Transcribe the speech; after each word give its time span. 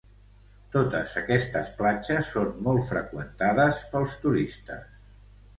Totes 0.75 1.13
aquestes 1.21 1.69
platges 1.81 2.31
són 2.37 2.49
molt 2.69 2.89
freqüentades 2.89 3.83
pels 3.93 4.17
turistes. 4.25 5.01